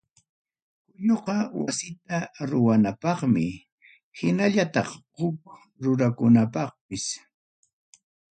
[0.89, 2.17] Kulluqa wasita
[2.49, 3.45] ruwanapaqmi,
[4.17, 5.37] hinallataq huk
[5.83, 7.05] ruranakunapaqpas.